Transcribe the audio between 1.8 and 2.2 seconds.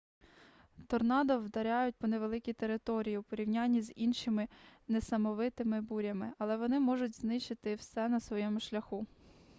по